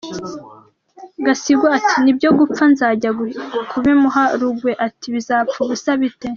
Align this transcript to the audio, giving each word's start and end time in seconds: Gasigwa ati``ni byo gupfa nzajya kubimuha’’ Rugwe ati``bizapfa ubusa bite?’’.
Gasigwa 1.25 1.67
ati``ni 1.77 2.11
byo 2.17 2.29
gupfa 2.39 2.63
nzajya 2.73 3.09
kubimuha’’ 3.71 4.23
Rugwe 4.39 4.71
ati``bizapfa 4.87 5.57
ubusa 5.63 5.91
bite?’’. 6.01 6.27